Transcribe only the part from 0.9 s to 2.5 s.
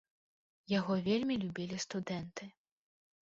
вельмі любілі студэнты.